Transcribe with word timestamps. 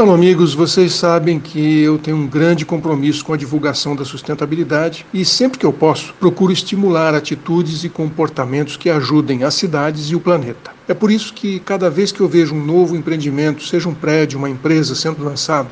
Então, 0.00 0.14
amigos, 0.14 0.54
vocês 0.54 0.92
sabem 0.92 1.40
que 1.40 1.82
eu 1.82 1.98
tenho 1.98 2.18
um 2.18 2.26
grande 2.28 2.64
compromisso 2.64 3.24
com 3.24 3.32
a 3.32 3.36
divulgação 3.36 3.96
da 3.96 4.04
sustentabilidade 4.04 5.04
e 5.12 5.24
sempre 5.24 5.58
que 5.58 5.66
eu 5.66 5.72
posso, 5.72 6.14
procuro 6.20 6.52
estimular 6.52 7.16
atitudes 7.16 7.82
e 7.82 7.88
comportamentos 7.88 8.76
que 8.76 8.88
ajudem 8.88 9.42
as 9.42 9.54
cidades 9.54 10.08
e 10.08 10.14
o 10.14 10.20
planeta. 10.20 10.70
É 10.86 10.94
por 10.94 11.10
isso 11.10 11.34
que 11.34 11.58
cada 11.58 11.90
vez 11.90 12.12
que 12.12 12.20
eu 12.20 12.28
vejo 12.28 12.54
um 12.54 12.64
novo 12.64 12.94
empreendimento, 12.94 13.66
seja 13.66 13.88
um 13.88 13.94
prédio, 13.94 14.38
uma 14.38 14.48
empresa 14.48 14.94
sendo 14.94 15.24
lançado, 15.24 15.70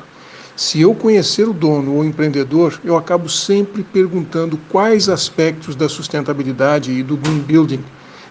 se 0.57 0.81
eu 0.81 0.93
conhecer 0.93 1.47
o 1.47 1.53
dono 1.53 1.93
ou 1.93 2.03
empreendedor, 2.03 2.81
eu 2.83 2.97
acabo 2.97 3.29
sempre 3.29 3.81
perguntando 3.81 4.59
quais 4.67 5.07
aspectos 5.07 5.73
da 5.73 5.87
sustentabilidade 5.87 6.91
e 6.91 7.01
do 7.01 7.15
green 7.15 7.39
building 7.39 7.79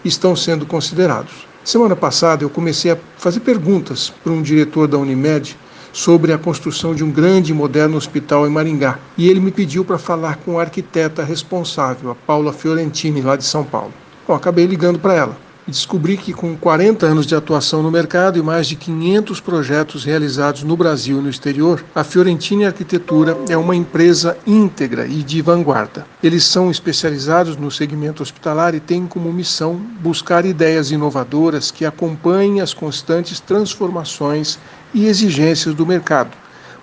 estão 0.05 0.35
sendo 0.35 0.63
considerados. 0.63 1.47
Semana 1.63 1.95
passada 1.95 2.43
eu 2.43 2.51
comecei 2.51 2.91
a 2.91 2.97
fazer 3.17 3.39
perguntas 3.39 4.13
para 4.23 4.31
um 4.31 4.43
diretor 4.43 4.87
da 4.87 4.99
Unimed 4.99 5.57
sobre 5.91 6.33
a 6.33 6.37
construção 6.37 6.93
de 6.93 7.03
um 7.03 7.11
grande 7.11 7.51
e 7.51 7.55
moderno 7.55 7.97
hospital 7.97 8.47
em 8.47 8.49
Maringá. 8.49 8.99
E 9.17 9.29
ele 9.29 9.39
me 9.39 9.51
pediu 9.51 9.83
para 9.83 9.97
falar 9.97 10.37
com 10.37 10.59
a 10.59 10.63
arquiteta 10.63 11.23
responsável, 11.23 12.11
a 12.11 12.15
Paula 12.15 12.53
Fiorentini, 12.53 13.21
lá 13.21 13.35
de 13.35 13.45
São 13.45 13.63
Paulo. 13.63 13.93
Bom, 14.27 14.33
acabei 14.33 14.65
ligando 14.65 14.99
para 14.99 15.13
ela 15.13 15.46
e 15.67 15.71
descobri 15.71 16.15
que, 16.15 16.33
com 16.33 16.55
40 16.55 17.05
anos 17.05 17.25
de 17.25 17.35
atuação 17.35 17.83
no 17.83 17.91
mercado 17.91 18.39
e 18.39 18.41
mais 18.41 18.67
de 18.67 18.75
500 18.75 19.41
projetos 19.41 20.05
realizados 20.05 20.63
no 20.63 20.77
Brasil 20.77 21.19
e 21.19 21.21
no 21.21 21.29
exterior, 21.29 21.83
a 21.93 22.03
Fiorentini 22.03 22.65
Arquitetura 22.65 23.37
é 23.49 23.57
uma 23.57 23.75
empresa 23.75 24.37
íntegra 24.47 25.05
e 25.05 25.23
de 25.23 25.41
vanguarda. 25.41 26.05
Eles 26.23 26.45
são 26.45 26.71
especializados 26.71 27.57
no 27.57 27.69
segmento 27.69 28.23
hospitalar 28.23 28.73
e 28.73 28.79
têm 28.79 29.05
como 29.05 29.31
missão 29.33 29.75
buscar 29.99 30.45
ideias 30.45 30.91
inovadoras 30.91 31.69
que 31.69 31.85
acompanhem 31.85 32.61
as 32.61 32.73
constantes 32.73 33.39
transformações 33.39 34.57
e 34.93 35.05
exigências 35.05 35.75
do 35.75 35.85
mercado, 35.85 36.31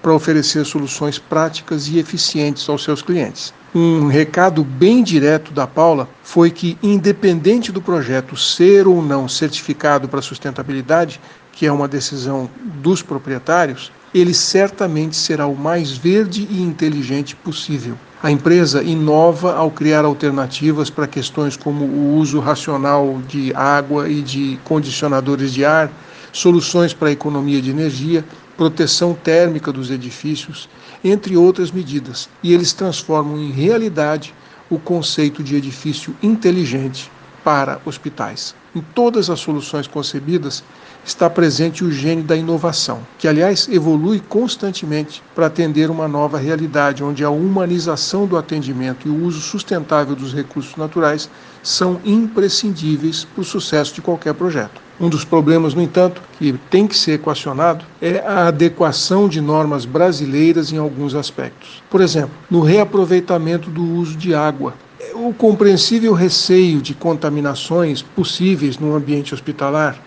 para 0.05 0.13
oferecer 0.13 0.67
soluções 0.67 1.19
práticas 1.19 1.89
e 1.89 1.99
eficientes 1.99 2.69
aos 2.69 2.85
seus 2.85 3.01
clientes. 3.01 3.55
Um 3.75 4.07
recado 4.07 4.63
bem 4.63 5.03
direto 5.03 5.51
da 5.51 5.67
Paula 5.67 6.07
foi 6.23 6.51
que, 6.51 6.77
independente 6.83 7.73
do 7.73 7.81
projeto 7.81 8.37
ser 8.37 8.87
ou 8.87 9.01
não 9.01 9.27
certificado 9.27 10.07
para 10.07 10.21
sustentabilidade, 10.21 11.19
que 11.53 11.65
é 11.65 11.73
uma 11.73 11.89
decisão 11.89 12.51
dos 12.83 13.01
proprietários, 13.01 13.91
ele 14.13 14.35
certamente 14.35 15.17
será 15.17 15.47
o 15.47 15.57
mais 15.57 15.93
verde 15.93 16.47
e 16.51 16.61
inteligente 16.61 17.35
possível. 17.35 17.97
A 18.23 18.31
empresa 18.31 18.83
inova 18.83 19.55
ao 19.55 19.71
criar 19.71 20.05
alternativas 20.05 20.91
para 20.91 21.07
questões 21.07 21.57
como 21.57 21.87
o 21.87 22.17
uso 22.17 22.41
racional 22.41 23.23
de 23.27 23.55
água 23.55 24.07
e 24.07 24.21
de 24.21 24.59
condicionadores 24.65 25.51
de 25.51 25.65
ar, 25.65 25.91
soluções 26.31 26.93
para 26.93 27.09
a 27.09 27.13
economia 27.13 27.63
de 27.63 27.71
energia, 27.71 28.25
proteção 28.57 29.15
térmica 29.15 29.73
dos 29.73 29.91
edifícios, 29.91 30.69
entre 31.03 31.37
outras 31.37 31.71
medidas, 31.71 32.29
e 32.43 32.53
eles 32.53 32.73
transformam 32.73 33.39
em 33.39 33.51
realidade 33.51 34.35
o 34.71 34.79
conceito 34.79 35.43
de 35.43 35.57
edifício 35.57 36.17
inteligente 36.23 37.11
para 37.45 37.79
hospitais. 37.85 38.55
Em 38.75 38.81
todas 38.81 39.31
as 39.31 39.39
soluções 39.39 39.87
concebidas 39.87 40.65
está 41.05 41.29
presente 41.29 41.85
o 41.85 41.93
gênio 41.93 42.25
da 42.25 42.35
inovação, 42.35 43.01
que, 43.19 43.29
aliás, 43.29 43.69
evolui 43.71 44.21
constantemente 44.21 45.23
para 45.35 45.47
atender 45.47 45.91
uma 45.91 46.09
nova 46.09 46.39
realidade, 46.39 47.05
onde 47.05 47.23
a 47.23 47.31
humanização 47.31 48.27
do 48.27 48.39
atendimento 48.39 49.07
e 49.07 49.11
o 49.11 49.25
uso 49.25 49.41
sustentável 49.41 50.17
dos 50.17 50.33
recursos 50.33 50.75
naturais 50.77 51.29
são 51.63 52.01
imprescindíveis 52.05 53.25
para 53.25 53.43
o 53.43 53.45
sucesso 53.45 53.95
de 53.95 54.01
qualquer 54.01 54.35
projeto. 54.35 54.83
Um 54.99 55.09
dos 55.09 55.25
problemas, 55.25 55.75
no 55.75 55.83
entanto, 55.83 56.23
que 56.39 56.53
tem 56.71 56.87
que 56.87 56.97
ser 56.97 57.13
equacionado 57.13 57.85
é 58.01 58.21
a 58.21 58.49
adequação 58.49 59.29
de 59.29 59.41
normas 59.41 59.85
brasileiras 59.85 60.73
em 60.73 60.79
alguns 60.79 61.15
aspectos. 61.15 61.83
Por 61.91 62.01
exemplo, 62.01 62.35
no 62.51 62.61
reaproveitamento 62.61 63.71
do 63.71 63.83
uso 63.83 64.17
de 64.17 64.35
água. 64.35 64.73
O 65.25 65.33
compreensível 65.33 66.13
receio 66.13 66.83
de 66.83 66.93
contaminações 66.93 68.03
possíveis 68.03 68.79
no 68.79 68.95
ambiente 68.95 69.33
hospitalar 69.33 69.99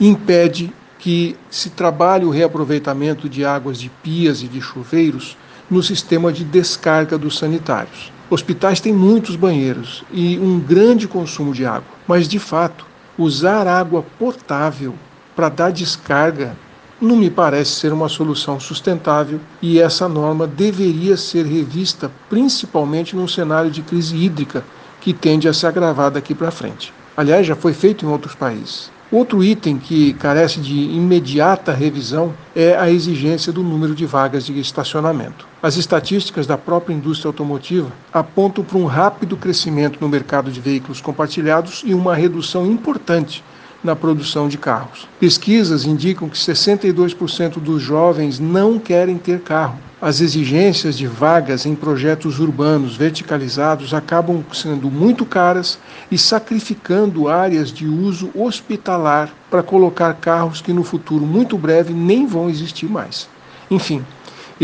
impede 0.00 0.72
que 0.98 1.36
se 1.50 1.68
trabalhe 1.68 2.24
o 2.24 2.30
reaproveitamento 2.30 3.28
de 3.28 3.44
águas 3.44 3.78
de 3.78 3.90
pias 3.90 4.42
e 4.42 4.48
de 4.48 4.62
chuveiros 4.62 5.36
no 5.70 5.82
sistema 5.82 6.32
de 6.32 6.42
descarga 6.42 7.18
dos 7.18 7.36
sanitários. 7.36 8.10
Hospitais 8.30 8.80
têm 8.80 8.94
muitos 8.94 9.36
banheiros 9.36 10.04
e 10.10 10.38
um 10.38 10.58
grande 10.58 11.06
consumo 11.06 11.52
de 11.52 11.66
água, 11.66 11.92
mas 12.08 12.26
de 12.26 12.38
fato 12.38 12.86
usar 13.18 13.66
água 13.66 14.02
potável 14.18 14.94
para 15.36 15.50
dar 15.50 15.70
descarga 15.70 16.56
não 17.02 17.16
me 17.16 17.28
parece 17.28 17.72
ser 17.72 17.92
uma 17.92 18.08
solução 18.08 18.60
sustentável 18.60 19.40
e 19.60 19.80
essa 19.80 20.08
norma 20.08 20.46
deveria 20.46 21.16
ser 21.16 21.44
revista 21.44 22.10
principalmente 22.30 23.16
num 23.16 23.26
cenário 23.26 23.72
de 23.72 23.82
crise 23.82 24.16
hídrica 24.16 24.64
que 25.00 25.12
tende 25.12 25.48
a 25.48 25.52
se 25.52 25.66
agravar 25.66 26.12
daqui 26.12 26.32
para 26.32 26.52
frente. 26.52 26.94
Aliás, 27.16 27.44
já 27.44 27.56
foi 27.56 27.72
feito 27.72 28.06
em 28.06 28.08
outros 28.08 28.36
países. 28.36 28.90
Outro 29.10 29.44
item 29.44 29.76
que 29.78 30.14
carece 30.14 30.60
de 30.60 30.74
imediata 30.74 31.72
revisão 31.72 32.32
é 32.56 32.74
a 32.78 32.88
exigência 32.88 33.52
do 33.52 33.62
número 33.62 33.94
de 33.94 34.06
vagas 34.06 34.46
de 34.46 34.58
estacionamento. 34.58 35.46
As 35.62 35.76
estatísticas 35.76 36.46
da 36.46 36.56
própria 36.56 36.94
indústria 36.94 37.28
automotiva 37.28 37.90
apontam 38.10 38.64
para 38.64 38.78
um 38.78 38.86
rápido 38.86 39.36
crescimento 39.36 39.98
no 40.00 40.08
mercado 40.08 40.50
de 40.50 40.60
veículos 40.60 41.00
compartilhados 41.00 41.82
e 41.84 41.92
uma 41.92 42.14
redução 42.14 42.64
importante 42.64 43.44
na 43.82 43.96
produção 43.96 44.48
de 44.48 44.58
carros. 44.58 45.08
Pesquisas 45.18 45.84
indicam 45.84 46.28
que 46.28 46.36
62% 46.36 47.58
dos 47.58 47.82
jovens 47.82 48.38
não 48.38 48.78
querem 48.78 49.18
ter 49.18 49.40
carro. 49.40 49.78
As 50.00 50.20
exigências 50.20 50.98
de 50.98 51.06
vagas 51.06 51.64
em 51.64 51.76
projetos 51.76 52.40
urbanos 52.40 52.96
verticalizados 52.96 53.94
acabam 53.94 54.44
sendo 54.52 54.90
muito 54.90 55.24
caras 55.24 55.78
e 56.10 56.18
sacrificando 56.18 57.28
áreas 57.28 57.70
de 57.70 57.86
uso 57.86 58.28
hospitalar 58.34 59.32
para 59.48 59.62
colocar 59.62 60.12
carros 60.14 60.60
que 60.60 60.72
no 60.72 60.82
futuro 60.82 61.24
muito 61.24 61.56
breve 61.56 61.92
nem 61.92 62.26
vão 62.26 62.50
existir 62.50 62.86
mais. 62.86 63.28
Enfim, 63.70 64.04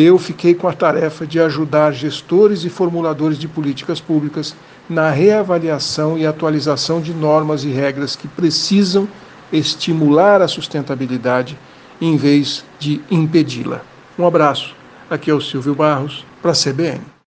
eu 0.01 0.17
fiquei 0.17 0.55
com 0.55 0.69
a 0.69 0.73
tarefa 0.73 1.27
de 1.27 1.41
ajudar 1.41 1.91
gestores 1.91 2.63
e 2.63 2.69
formuladores 2.69 3.37
de 3.37 3.49
políticas 3.49 4.01
públicas 4.01 4.55
na 4.89 5.11
reavaliação 5.11 6.17
e 6.17 6.25
atualização 6.25 7.01
de 7.01 7.13
normas 7.13 7.65
e 7.65 7.69
regras 7.69 8.15
que 8.15 8.29
precisam 8.29 9.09
estimular 9.53 10.41
a 10.41 10.47
sustentabilidade 10.47 11.59
em 12.01 12.17
vez 12.17 12.65
de 12.79 13.01
impedi-la. 13.11 13.81
Um 14.17 14.25
abraço. 14.25 14.73
Aqui 15.11 15.33
é 15.33 15.35
o 15.35 15.41
Silvio 15.41 15.75
Barros 15.75 16.25
para 16.41 16.53
a 16.53 16.55
CBN. 16.55 17.01